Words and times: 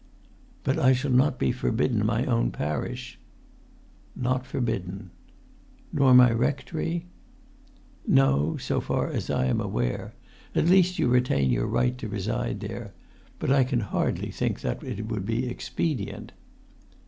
"But 0.63 0.79
I 0.79 0.93
shall 0.93 1.11
not 1.11 1.37
be 1.37 1.51
forbidden 1.51 2.03
my 2.03 2.25
own 2.25 2.49
parish?" 2.49 3.19
"Not 4.15 4.47
forbidden." 4.47 5.11
"Nor 5.93 6.15
my 6.15 6.31
rectory?" 6.31 7.05
"No; 8.07 8.57
so 8.57 8.81
far 8.81 9.11
as 9.11 9.29
I 9.29 9.45
am 9.45 9.61
aware, 9.61 10.15
at 10.55 10.65
least, 10.65 10.97
you 10.97 11.07
retain 11.07 11.51
your 11.51 11.67
right 11.67 11.95
to 11.99 12.09
reside 12.09 12.61
there; 12.61 12.95
but 13.37 13.51
I 13.51 13.63
can 13.63 13.81
hardly 13.81 14.31
think 14.31 14.61
that 14.61 14.81
it 14.83 15.05
would 15.05 15.23
be 15.27 15.45
expedient." 15.47 16.31